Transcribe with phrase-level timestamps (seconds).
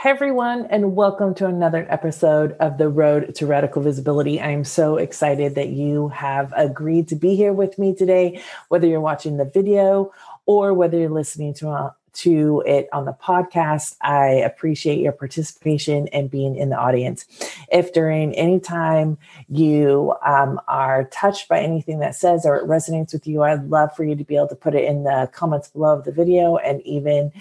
[0.00, 4.40] Hey everyone, and welcome to another episode of the Road to Radical Visibility.
[4.40, 8.86] I am so excited that you have agreed to be here with me today, whether
[8.86, 10.12] you're watching the video
[10.46, 13.96] or whether you're listening to a, to it on the podcast.
[14.00, 17.26] I appreciate your participation and being in the audience.
[17.70, 19.18] If during any time
[19.48, 23.94] you um, are touched by anything that says or it resonates with you, I'd love
[23.94, 26.56] for you to be able to put it in the comments below of the video
[26.56, 27.32] and even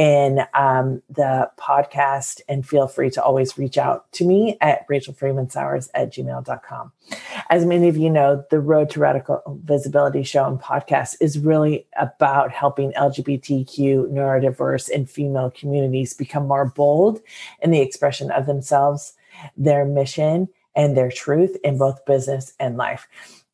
[0.00, 2.40] in um, the podcast.
[2.48, 6.92] And feel free to always reach out to me at Rachel Freeman Sowers at gmail.com.
[7.50, 11.86] As many of you know, the Road to Radical Visibility show and podcast is really
[11.98, 17.20] about helping LGBTQ neurodiverse and female communities become more bold
[17.60, 19.12] in the expression of themselves,
[19.54, 23.06] their mission, and their truth in both business and life.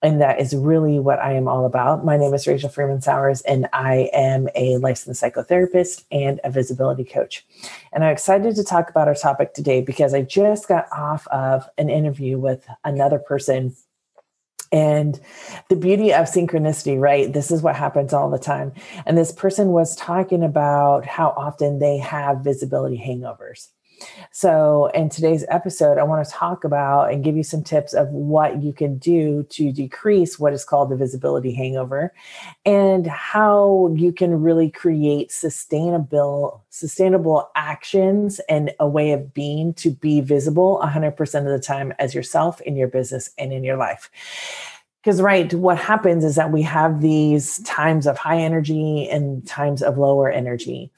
[0.07, 2.05] And that is really what I am all about.
[2.05, 7.03] My name is Rachel Freeman Sowers, and I am a licensed psychotherapist and a visibility
[7.03, 7.45] coach.
[7.93, 11.69] And I'm excited to talk about our topic today because I just got off of
[11.77, 13.75] an interview with another person
[14.71, 15.21] and
[15.71, 17.33] the beauty of synchronicity, right?
[17.33, 18.75] This is what happens all the time.
[19.07, 23.71] And this person was talking about how often they have visibility hangovers.
[24.31, 28.09] So, in today's episode, I want to talk about and give you some tips of
[28.09, 32.13] what you can do to decrease what is called the visibility hangover
[32.65, 39.91] and how you can really create sustainable sustainable actions and a way of being to
[39.91, 44.11] be visible 100% of the time as yourself in your business and in your life
[45.07, 49.81] because right what happens is that we have these times of high energy and times
[49.81, 50.91] of lower energy.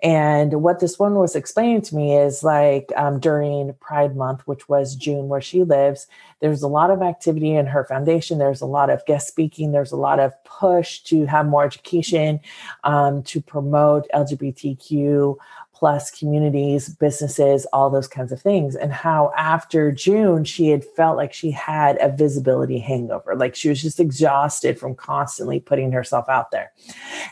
[0.00, 4.68] And what this one was explaining to me is like um, during pride month which
[4.68, 6.06] was june where she lives
[6.40, 8.38] there's a lot of activity in her foundation.
[8.38, 9.72] There's a lot of guest speaking.
[9.72, 12.40] There's a lot of push to have more education
[12.84, 15.36] um, to promote lgbtq
[15.78, 18.74] plus communities, businesses, all those kinds of things.
[18.74, 23.68] And how after June, she had felt like she had a visibility hangover, like she
[23.68, 26.72] was just exhausted from constantly putting herself out there.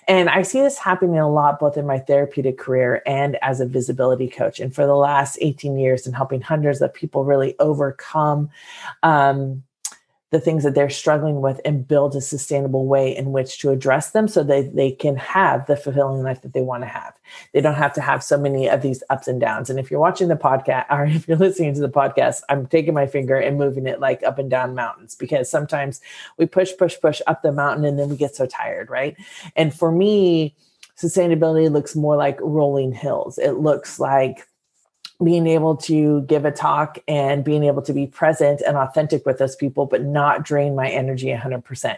[0.06, 3.66] And I see this happening a lot, both in my therapeutic career and as a
[3.66, 4.60] visibility coach.
[4.60, 8.48] And for the last 18 years, and helping hundreds of people really overcome.
[9.02, 9.64] Um,
[10.30, 14.10] the things that they're struggling with and build a sustainable way in which to address
[14.10, 17.14] them so that they can have the fulfilling life that they want to have.
[17.52, 19.70] They don't have to have so many of these ups and downs.
[19.70, 22.94] And if you're watching the podcast or if you're listening to the podcast, I'm taking
[22.94, 26.00] my finger and moving it like up and down mountains because sometimes
[26.38, 29.16] we push, push, push up the mountain and then we get so tired, right?
[29.54, 30.56] And for me,
[31.00, 33.38] sustainability looks more like rolling hills.
[33.38, 34.46] It looks like
[35.22, 39.38] being able to give a talk and being able to be present and authentic with
[39.38, 41.96] those people, but not drain my energy 100%.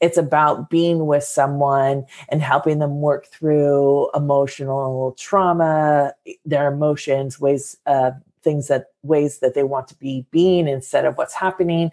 [0.00, 7.78] It's about being with someone and helping them work through emotional trauma, their emotions, ways,
[7.86, 8.12] uh,
[8.42, 11.90] things that ways that they want to be being instead of what's happening.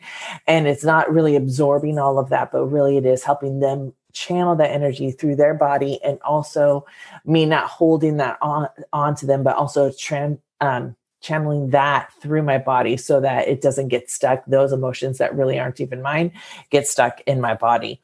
[0.48, 4.56] And it's not really absorbing all of that, but really it is helping them channel
[4.56, 6.86] that energy through their body and also
[7.24, 12.58] me not holding that on onto them but also tran- um, channeling that through my
[12.58, 14.46] body so that it doesn't get stuck.
[14.46, 16.32] Those emotions that really aren't even mine
[16.70, 18.02] get stuck in my body.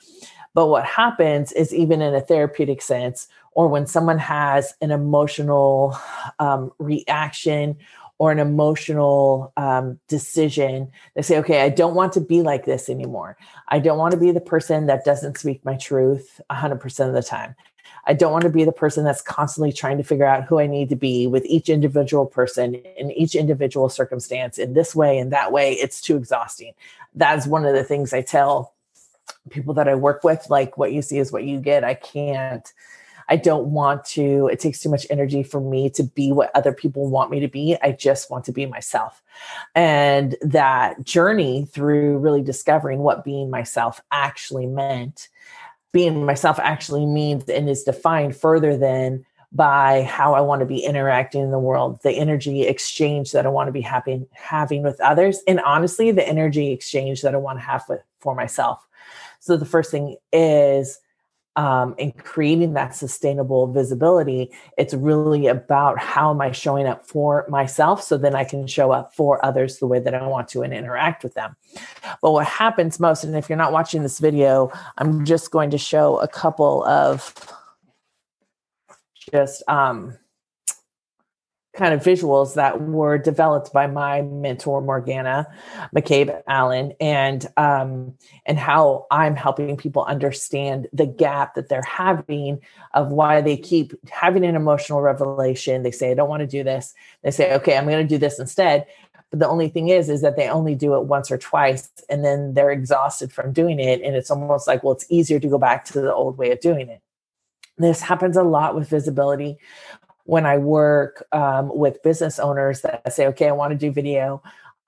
[0.54, 5.98] But what happens is, even in a therapeutic sense, or when someone has an emotional
[6.40, 7.78] um, reaction
[8.20, 12.88] or an emotional um, decision, they say, okay, I don't want to be like this
[12.88, 13.36] anymore.
[13.68, 17.24] I don't want to be the person that doesn't speak my truth 100% of the
[17.24, 17.56] time.
[18.06, 20.68] I don't want to be the person that's constantly trying to figure out who I
[20.68, 25.32] need to be with each individual person in each individual circumstance in this way and
[25.32, 25.74] that way.
[25.74, 26.74] It's too exhausting.
[27.16, 28.74] That's one of the things I tell
[29.50, 31.84] people that I work with like, what you see is what you get.
[31.84, 32.72] I can't.
[33.30, 36.74] I don't want to, it takes too much energy for me to be what other
[36.74, 37.78] people want me to be.
[37.82, 39.22] I just want to be myself.
[39.76, 45.30] And that journey through really discovering what being myself actually meant
[45.94, 50.84] being myself actually means and is defined further than by how I want to be
[50.84, 55.00] interacting in the world, the energy exchange that I want to be having having with
[55.00, 58.86] others, and honestly, the energy exchange that I want to have with for myself.
[59.40, 61.00] So the first thing is
[61.56, 67.46] um, in creating that sustainable visibility, it's really about how am I showing up for
[67.48, 70.64] myself so then I can show up for others the way that I want to
[70.64, 71.56] and interact with them.
[72.22, 75.78] But what happens most, and if you're not watching this video, I'm just going to
[75.78, 77.34] show a couple of
[79.32, 80.18] just um,
[81.74, 85.48] kind of visuals that were developed by my mentor Morgana
[85.96, 88.14] McCabe Allen and um,
[88.46, 92.62] and how I'm helping people understand the gap that they're having
[92.94, 95.82] of why they keep having an emotional revelation.
[95.82, 96.94] They say, I don't want to do this.
[97.24, 98.86] They say, okay, I'm going to do this instead.
[99.32, 102.24] But the only thing is, is that they only do it once or twice and
[102.24, 104.00] then they're exhausted from doing it.
[104.04, 106.60] And it's almost like, well, it's easier to go back to the old way of
[106.60, 107.02] doing it.
[107.80, 109.58] This happens a lot with visibility
[110.26, 114.42] when I work um, with business owners that say, okay, I want to do video.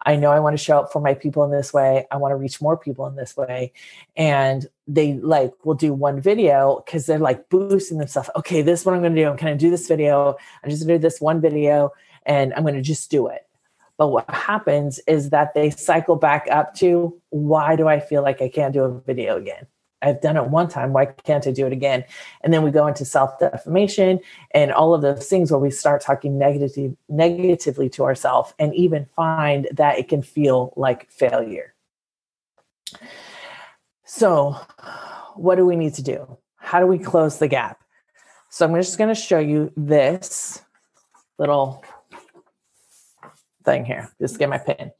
[0.05, 2.05] I know I want to show up for my people in this way.
[2.11, 3.73] I want to reach more people in this way.
[4.15, 8.29] And they like will do one video because they're like boosting themselves.
[8.35, 9.27] Okay, this is what I'm going to do.
[9.27, 10.35] I'm going to do this video.
[10.63, 11.91] I'm just going to do this one video
[12.25, 13.47] and I'm going to just do it.
[13.97, 18.41] But what happens is that they cycle back up to why do I feel like
[18.41, 19.67] I can't do a video again?
[20.05, 20.93] I've done it one time.
[20.93, 22.05] Why can't I do it again?
[22.41, 24.19] And then we go into self defamation
[24.51, 29.07] and all of those things where we start talking negatively, negatively to ourselves and even
[29.15, 31.73] find that it can feel like failure.
[34.03, 34.55] So,
[35.35, 36.37] what do we need to do?
[36.57, 37.79] How do we close the gap?
[38.49, 40.61] So, I'm just going to show you this
[41.39, 41.83] little
[43.63, 44.11] thing here.
[44.21, 44.91] Just get my pen.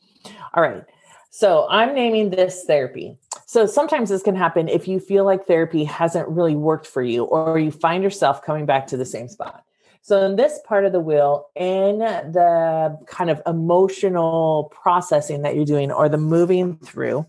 [0.55, 0.83] All right.
[1.29, 3.19] So, I'm naming this therapy.
[3.45, 7.25] So sometimes this can happen if you feel like therapy hasn't really worked for you
[7.25, 9.63] or you find yourself coming back to the same spot.
[10.01, 15.65] So, in this part of the wheel, in the kind of emotional processing that you're
[15.65, 17.25] doing or the moving through,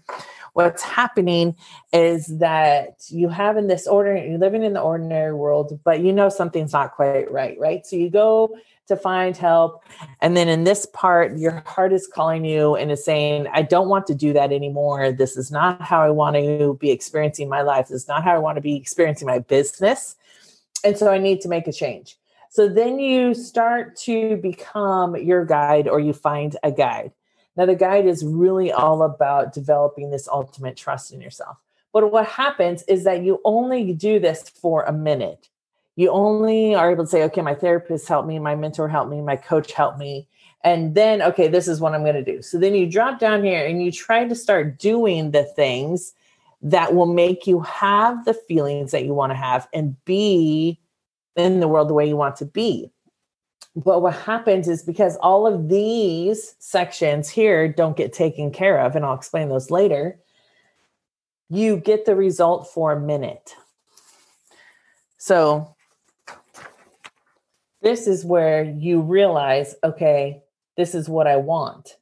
[0.56, 1.54] what's happening
[1.92, 6.14] is that you have in this order, you're living in the ordinary world, but you
[6.14, 7.84] know something's not quite right, right?
[7.84, 8.56] So, you go
[8.88, 9.84] to find help.
[10.22, 13.88] And then in this part, your heart is calling you and is saying, I don't
[13.88, 15.12] want to do that anymore.
[15.12, 17.88] This is not how I want to be experiencing my life.
[17.88, 20.16] This is not how I want to be experiencing my business.
[20.84, 22.16] And so I need to make a change.
[22.48, 27.12] So then you start to become your guide or you find a guide.
[27.56, 31.56] Now, the guide is really all about developing this ultimate trust in yourself.
[31.92, 35.48] But what happens is that you only do this for a minute
[35.96, 39.22] you only are able to say, okay, my therapist helped me, my mentor helped me,
[39.22, 40.28] my coach helped me.
[40.62, 42.42] And then, okay, this is what I'm going to do.
[42.42, 46.12] So then you drop down here and you try to start doing the things
[46.60, 50.78] that will make you have the feelings that you want to have and be
[51.34, 52.90] in the world the way you want to be.
[53.76, 58.96] But what happens is because all of these sections here don't get taken care of,
[58.96, 60.18] and I'll explain those later,
[61.50, 63.54] you get the result for a minute.
[65.18, 65.76] So
[67.82, 70.42] this is where you realize, okay,
[70.78, 71.96] this is what I want.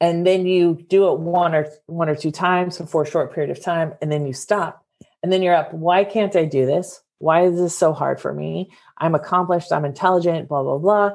[0.00, 3.50] And then you do it one or one or two times for a short period
[3.50, 4.86] of time, and then you stop.
[5.22, 5.74] And then you're up.
[5.74, 7.02] Why can't I do this?
[7.18, 8.70] Why is this so hard for me?
[9.00, 11.12] I'm accomplished, I'm intelligent, blah, blah, blah.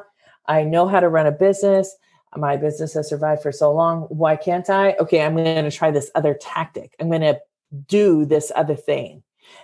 [0.47, 1.95] I know how to run a business.
[2.35, 4.01] My business has survived for so long.
[4.03, 4.95] Why can't I?
[4.99, 6.93] Okay, I'm going to try this other tactic.
[6.99, 7.39] I'm going to
[7.87, 9.23] do this other thing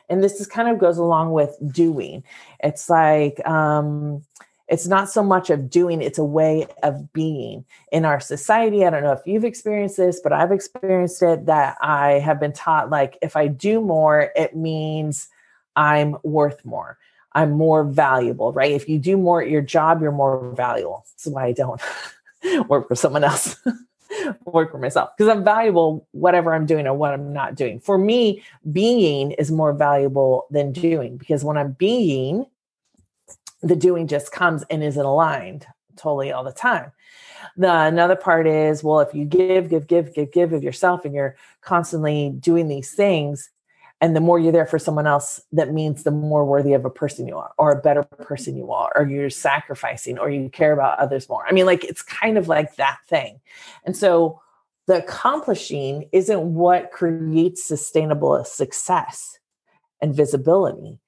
[0.10, 2.24] and this is kind of goes along with doing
[2.64, 4.24] it's like um
[4.68, 8.90] it's not so much of doing it's a way of being in our society i
[8.90, 12.90] don't know if you've experienced this but i've experienced it that i have been taught
[12.90, 15.30] like if i do more it means
[15.76, 16.98] i'm worth more
[17.34, 21.28] i'm more valuable right if you do more at your job you're more valuable that's
[21.28, 21.82] why i don't
[22.68, 23.58] work for someone else
[24.46, 27.80] work for myself because I'm valuable whatever I'm doing or what I'm not doing.
[27.80, 32.46] For me, being is more valuable than doing because when I'm being,
[33.62, 36.92] the doing just comes and isn't aligned totally all the time.
[37.58, 41.14] The another part is well, if you give, give, give, give, give of yourself and
[41.14, 43.50] you're constantly doing these things,
[44.02, 46.90] and the more you're there for someone else that means the more worthy of a
[46.90, 48.24] person you are or a better mm-hmm.
[48.24, 51.46] person you are or you're sacrificing or you care about others more.
[51.48, 53.40] I mean like it's kind of like that thing.
[53.86, 54.42] And so
[54.88, 59.38] the accomplishing isn't what creates sustainable success
[60.02, 61.00] and visibility.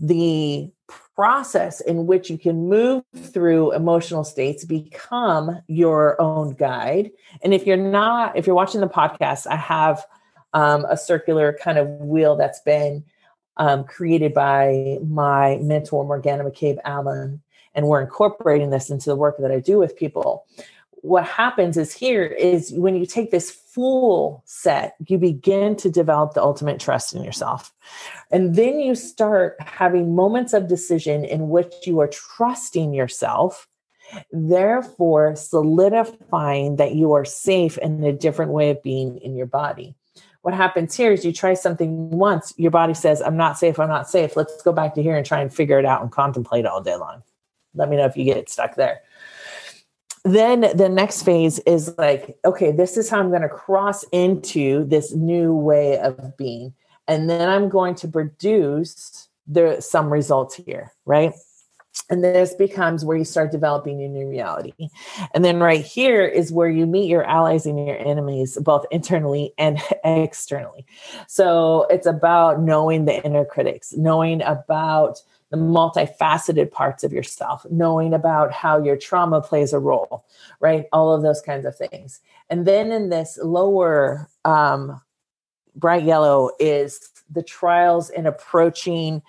[0.00, 0.72] The
[1.14, 7.10] process in which you can move through emotional states become your own guide.
[7.42, 10.06] And if you're not if you're watching the podcast i have
[10.52, 13.04] um, a circular kind of wheel that's been
[13.56, 17.42] um, created by my mentor, Morgana McCabe Allen.
[17.74, 20.46] And we're incorporating this into the work that I do with people.
[21.02, 26.34] What happens is here is when you take this full set, you begin to develop
[26.34, 27.72] the ultimate trust in yourself.
[28.32, 33.68] And then you start having moments of decision in which you are trusting yourself
[34.32, 39.94] therefore solidifying that you are safe in a different way of being in your body
[40.42, 43.88] what happens here is you try something once, your body says, I'm not safe, I'm
[43.88, 44.36] not safe.
[44.36, 46.96] Let's go back to here and try and figure it out and contemplate all day
[46.96, 47.22] long.
[47.74, 49.02] let me know if you get stuck there
[50.24, 54.84] then the next phase is like okay this is how i'm going to cross into
[54.84, 56.72] this new way of being
[57.06, 61.32] and then i'm going to produce there some results here right
[62.10, 64.88] and this becomes where you start developing your new reality.
[65.34, 69.52] And then right here is where you meet your allies and your enemies, both internally
[69.58, 70.86] and externally.
[71.26, 78.12] So it's about knowing the inner critics, knowing about the multifaceted parts of yourself, knowing
[78.12, 80.26] about how your trauma plays a role,
[80.60, 80.86] right?
[80.92, 82.20] All of those kinds of things.
[82.50, 85.00] And then in this lower um,
[85.74, 89.22] bright yellow is the trials in approaching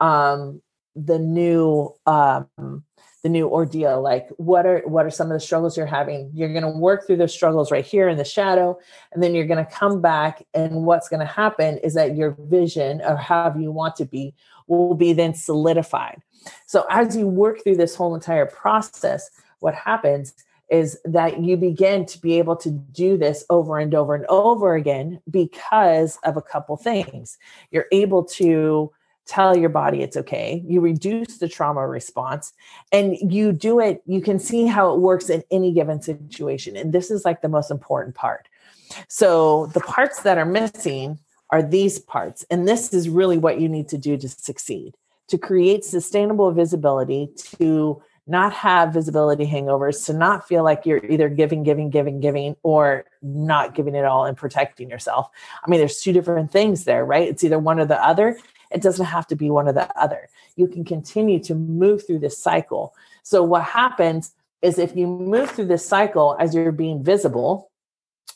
[0.00, 0.62] um,
[1.06, 2.84] the new um,
[3.22, 6.30] the new ordeal like what are what are some of the struggles you're having?
[6.34, 8.78] You're going to work through those struggles right here in the shadow
[9.12, 12.36] and then you're going to come back and what's going to happen is that your
[12.38, 14.34] vision or how you want to be
[14.66, 16.22] will be then solidified.
[16.66, 20.34] So as you work through this whole entire process what happens
[20.70, 24.74] is that you begin to be able to do this over and over and over
[24.74, 27.38] again because of a couple things.
[27.70, 28.92] You're able to
[29.28, 30.64] tell your body it's okay.
[30.66, 32.52] You reduce the trauma response
[32.90, 36.76] and you do it, you can see how it works in any given situation.
[36.76, 38.48] And this is like the most important part.
[39.06, 41.18] So the parts that are missing
[41.50, 42.44] are these parts.
[42.50, 44.94] And this is really what you need to do to succeed
[45.28, 51.28] to create sustainable visibility, to not have visibility hangovers, to not feel like you're either
[51.28, 55.30] giving, giving, giving, giving, or not giving it all and protecting yourself.
[55.64, 57.28] I mean, there's two different things there, right?
[57.28, 58.38] It's either one or the other.
[58.70, 60.28] It doesn't have to be one or the other.
[60.56, 62.94] You can continue to move through this cycle.
[63.22, 64.32] So, what happens
[64.62, 67.70] is if you move through this cycle as you're being visible,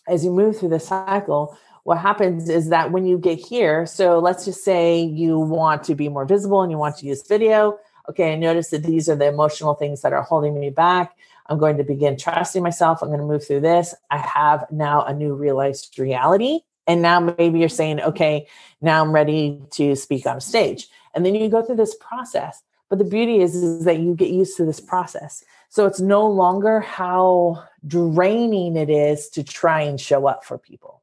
[0.08, 4.18] as you move through the cycle, what happens is that when you get here, so
[4.18, 7.78] let's just say you want to be more visible and you want to use video.
[8.08, 11.16] Okay, I notice that these are the emotional things that are holding me back.
[11.46, 13.02] I'm going to begin trusting myself.
[13.02, 13.94] I'm going to move through this.
[14.10, 18.46] I have now a new realized reality and now maybe you're saying, okay,
[18.80, 20.88] now I'm ready to speak on stage.
[21.14, 22.62] And then you go through this process.
[22.88, 25.44] But the beauty is, is that you get used to this process.
[25.68, 31.02] So it's no longer how draining it is to try and show up for people.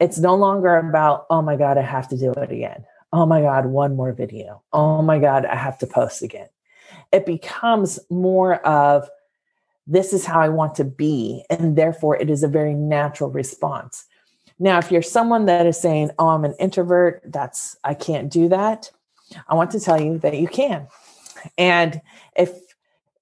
[0.00, 2.84] It's no longer about, oh my God, I have to do it again.
[3.12, 4.62] Oh my God, one more video.
[4.72, 6.48] Oh my God, I have to post again.
[7.12, 9.08] It becomes more of,
[9.86, 11.44] this is how I want to be.
[11.50, 14.06] And therefore, it is a very natural response.
[14.62, 18.48] Now, if you're someone that is saying, "Oh, I'm an introvert, that's I can't do
[18.48, 18.90] that."
[19.48, 20.86] I want to tell you that you can.
[21.56, 22.02] And
[22.36, 22.52] if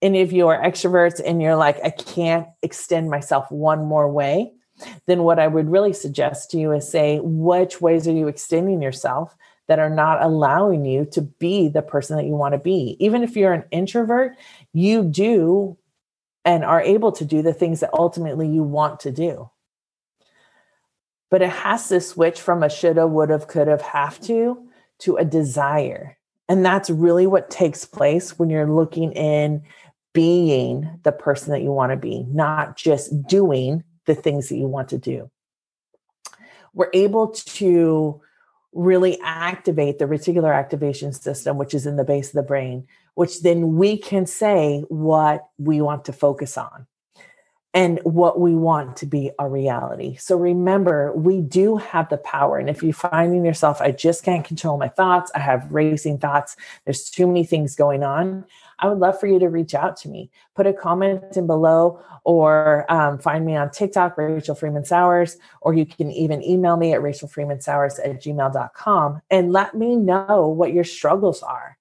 [0.03, 4.53] any of you are extroverts and you're like, "I can't extend myself one more way,"
[5.07, 8.83] then what I would really suggest to you is say, which ways are you extending
[8.83, 9.37] yourself
[9.69, 12.97] that are not allowing you to be the person that you want to be?
[12.99, 14.37] Even if you're an introvert,
[14.73, 15.77] you do
[16.45, 19.51] and are able to do the things that ultimately you want to do
[21.31, 24.69] but it has to switch from a shoulda, woulda, coulda, have to
[25.01, 26.17] to a desire.
[26.49, 29.63] And that's really what takes place when you're looking in
[30.13, 34.67] being the person that you want to be, not just doing the things that you
[34.67, 35.31] want to do.
[36.75, 38.21] We're able to
[38.73, 43.43] really activate the reticular activation system, which is in the base of the brain, which
[43.43, 46.88] then we can say what we want to focus on
[47.79, 50.17] and what we want to be our reality.
[50.17, 52.59] So remember, we do have the power.
[52.59, 56.57] And if you're finding yourself, I just can't control my thoughts, I have racing thoughts,
[56.85, 58.45] there's too many things going on,
[58.81, 60.29] I would love for you to reach out to me.
[60.57, 65.73] Put a comment in below or um, find me on TikTok, Rachel Freeman Sowers, or
[65.73, 70.85] you can even email me at rachelfreemansowers at gmail.com and let me know what your
[70.85, 71.78] struggles are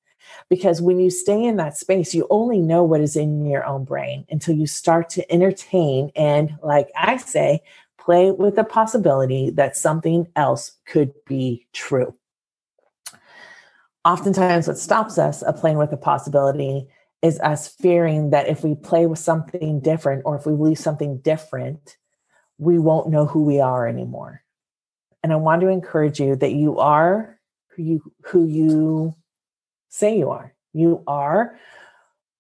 [0.49, 3.83] because when you stay in that space, you only know what is in your own
[3.83, 7.61] brain until you start to entertain and, like I say,
[7.97, 12.15] play with the possibility that something else could be true.
[14.05, 16.87] Oftentimes, what stops us of playing with the possibility
[17.21, 21.17] is us fearing that if we play with something different or if we believe something
[21.17, 21.97] different,
[22.57, 24.43] we won't know who we are anymore.
[25.23, 27.37] And I want to encourage you that you are
[27.69, 29.15] who you who you
[29.89, 30.53] say you are.
[30.73, 31.57] You are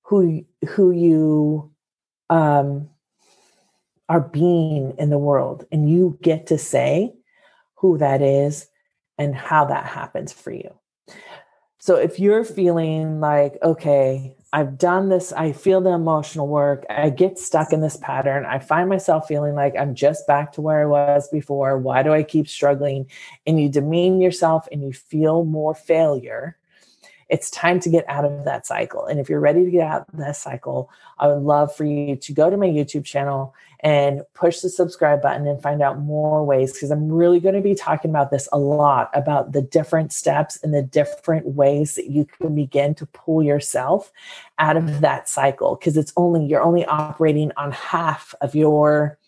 [0.03, 1.71] who who you
[2.29, 2.89] um,
[4.09, 7.13] are being in the world, and you get to say
[7.75, 8.67] who that is
[9.17, 10.73] and how that happens for you.
[11.79, 17.09] So if you're feeling like, okay, I've done this, I feel the emotional work, I
[17.09, 20.81] get stuck in this pattern, I find myself feeling like I'm just back to where
[20.81, 21.77] I was before.
[21.77, 23.09] Why do I keep struggling?
[23.45, 26.57] And you demean yourself and you feel more failure
[27.29, 29.05] it's time to get out of that cycle.
[29.05, 32.15] And if you're ready to get out of that cycle, I would love for you
[32.15, 36.43] to go to my YouTube channel and push the subscribe button and find out more
[36.43, 40.13] ways because I'm really going to be talking about this a lot about the different
[40.13, 44.11] steps and the different ways that you can begin to pull yourself
[44.57, 45.01] out of mm-hmm.
[45.01, 49.19] that cycle because it's only you're only operating on half of your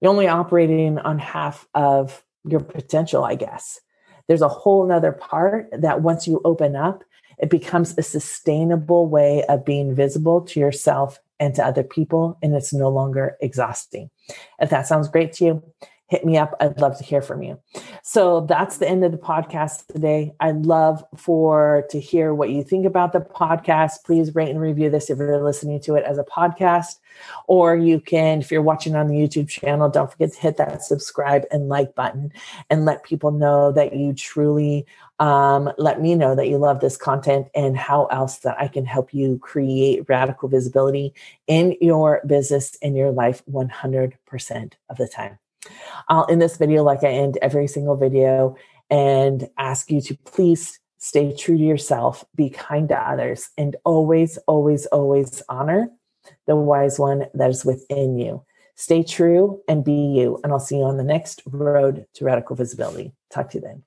[0.00, 3.80] you're only operating on half of your potential, I guess.
[4.28, 7.04] There's a whole nother part that once you open up,
[7.38, 12.54] it becomes a sustainable way of being visible to yourself and to other people, and
[12.54, 14.10] it's no longer exhausting.
[14.58, 15.62] If that sounds great to you,
[16.08, 16.54] hit me up.
[16.60, 17.58] I'd love to hear from you.
[18.02, 20.34] So that's the end of the podcast today.
[20.38, 24.04] I'd love for to hear what you think about the podcast.
[24.04, 27.00] Please rate and review this if you're listening to it as a podcast.
[27.48, 30.82] Or you can, if you're watching on the YouTube channel, don't forget to hit that
[30.82, 32.32] subscribe and like button
[32.70, 34.86] and let people know that you truly
[35.18, 38.84] um, let me know that you love this content and how else that I can
[38.84, 41.14] help you create radical visibility
[41.46, 45.38] in your business in your life 100% of the time.
[46.08, 48.56] I'll end this video like I end every single video
[48.90, 54.38] and ask you to please stay true to yourself, be kind to others, and always,
[54.46, 55.90] always, always honor
[56.46, 58.44] the wise one that is within you.
[58.74, 60.38] Stay true and be you.
[60.42, 63.12] And I'll see you on the next road to radical visibility.
[63.30, 63.82] Talk to you then.